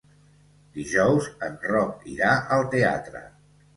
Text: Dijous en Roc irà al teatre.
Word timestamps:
Dijous 0.77 1.27
en 1.49 1.59
Roc 1.73 2.09
irà 2.15 2.33
al 2.57 2.67
teatre. 2.73 3.23